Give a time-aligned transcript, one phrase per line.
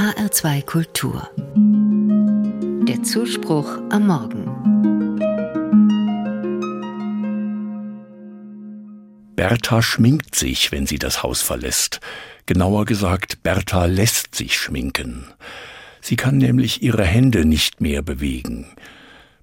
[0.00, 1.28] HR2 Kultur.
[2.88, 4.46] Der Zuspruch am Morgen.
[9.36, 12.00] Bertha schminkt sich, wenn sie das Haus verlässt.
[12.46, 15.26] Genauer gesagt, Bertha lässt sich schminken.
[16.00, 18.68] Sie kann nämlich ihre Hände nicht mehr bewegen.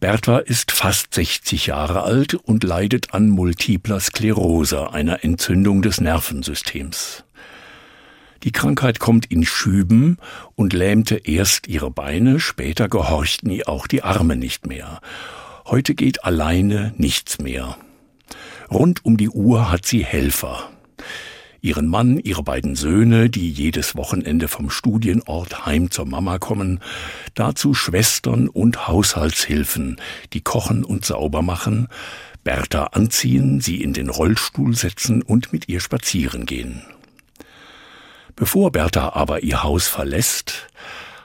[0.00, 7.22] Bertha ist fast 60 Jahre alt und leidet an multipler Sklerose, einer Entzündung des Nervensystems.
[8.42, 10.18] Die Krankheit kommt in Schüben
[10.54, 15.00] und lähmte erst ihre Beine, später gehorchten ihr auch die Arme nicht mehr.
[15.66, 17.76] Heute geht alleine nichts mehr.
[18.70, 20.70] Rund um die Uhr hat sie Helfer
[21.62, 26.80] ihren Mann, ihre beiden Söhne, die jedes Wochenende vom Studienort heim zur Mama kommen,
[27.34, 29.96] dazu Schwestern und Haushaltshilfen,
[30.32, 31.88] die kochen und sauber machen,
[32.44, 36.82] Bertha anziehen, sie in den Rollstuhl setzen und mit ihr spazieren gehen.
[38.40, 40.68] Bevor Bertha aber ihr Haus verlässt,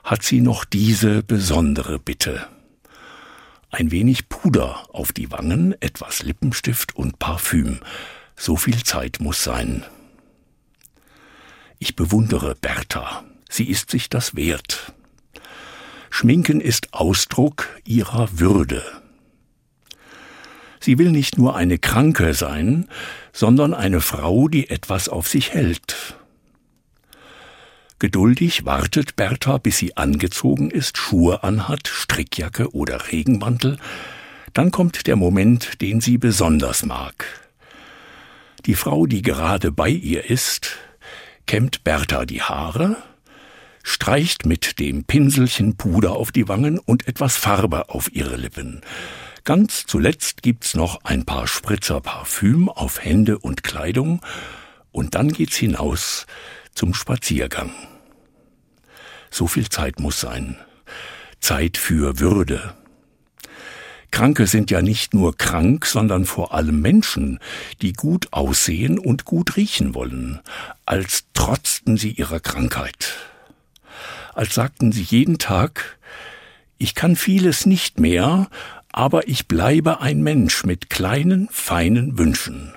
[0.03, 2.45] hat sie noch diese besondere Bitte.
[3.71, 7.79] Ein wenig Puder auf die Wangen, etwas Lippenstift und Parfüm.
[8.35, 9.85] So viel Zeit muss sein.
[11.79, 13.23] Ich bewundere Bertha.
[13.49, 14.91] Sie ist sich das wert.
[16.09, 18.83] Schminken ist Ausdruck ihrer Würde.
[20.81, 22.89] Sie will nicht nur eine Kranke sein,
[23.31, 26.17] sondern eine Frau, die etwas auf sich hält.
[27.97, 33.77] Geduldig wartet Bertha, bis sie angezogen ist, Schuhe anhat, Strickjacke oder Regenmantel.
[34.53, 37.25] Dann kommt der Moment, den sie besonders mag.
[38.65, 40.77] Die Frau, die gerade bei ihr ist,
[41.45, 42.97] kämmt Bertha die Haare,
[43.83, 48.81] streicht mit dem Pinselchen Puder auf die Wangen und etwas Farbe auf ihre Lippen.
[49.45, 54.21] Ganz zuletzt gibt's noch ein paar Spritzer Parfüm auf Hände und Kleidung
[54.95, 56.25] und dann geht's hinaus
[56.73, 57.71] zum Spaziergang.
[59.29, 60.55] So viel Zeit muss sein.
[61.41, 62.73] Zeit für Würde.
[64.09, 67.39] Kranke sind ja nicht nur krank, sondern vor allem Menschen,
[67.81, 70.39] die gut aussehen und gut riechen wollen,
[70.85, 73.15] als trotzten sie ihrer Krankheit.
[74.33, 75.99] Als sagten sie jeden Tag,
[76.77, 78.49] ich kann vieles nicht mehr,
[78.93, 82.73] aber ich bleibe ein Mensch mit kleinen, feinen Wünschen.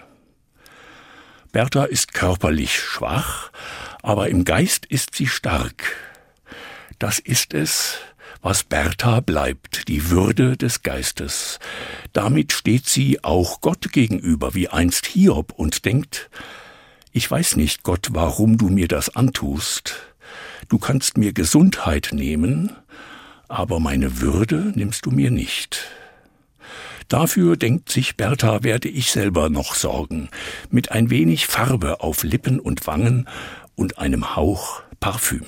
[1.52, 3.50] Bertha ist körperlich schwach,
[4.02, 5.96] aber im Geist ist sie stark.
[6.98, 7.98] Das ist es,
[8.42, 11.58] was Bertha bleibt, die Würde des Geistes.
[12.12, 16.30] Damit steht sie auch Gott gegenüber, wie einst Hiob, und denkt,
[17.12, 19.96] ich weiß nicht, Gott, warum du mir das antust.
[20.68, 22.72] Du kannst mir Gesundheit nehmen,
[23.48, 25.80] aber meine Würde nimmst du mir nicht.
[27.08, 30.28] Dafür, denkt sich Bertha, werde ich selber noch sorgen,
[30.70, 33.26] mit ein wenig Farbe auf Lippen und Wangen
[33.76, 35.46] und einem Hauch Parfüm.